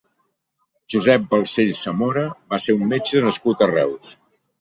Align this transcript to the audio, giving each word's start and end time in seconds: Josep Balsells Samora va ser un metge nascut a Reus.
Josep 0.93 1.27
Balsells 1.33 1.81
Samora 1.87 2.23
va 2.53 2.59
ser 2.63 2.75
un 2.79 2.87
metge 2.95 3.21
nascut 3.27 3.63
a 3.67 3.69
Reus. 3.73 4.09